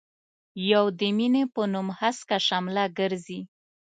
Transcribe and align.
يو 0.71 0.85
د 0.99 1.01
مينې 1.17 1.43
په 1.53 1.61
نوم 1.73 1.87
هسکه 1.99 2.37
شمله 2.47 2.83
ګرزي. 2.97 3.39